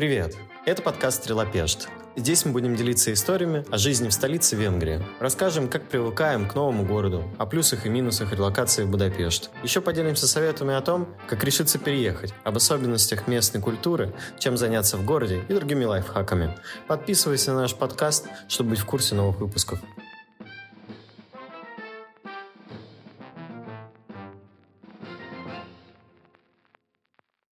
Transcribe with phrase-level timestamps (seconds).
[0.00, 0.34] Привет!
[0.64, 1.90] Это подкаст «Стрелопешт».
[2.16, 5.04] Здесь мы будем делиться историями о жизни в столице Венгрии.
[5.18, 9.50] Расскажем, как привыкаем к новому городу, о плюсах и минусах релокации в Будапешт.
[9.62, 15.04] Еще поделимся советами о том, как решиться переехать, об особенностях местной культуры, чем заняться в
[15.04, 16.56] городе и другими лайфхаками.
[16.88, 19.80] Подписывайся на наш подкаст, чтобы быть в курсе новых выпусков.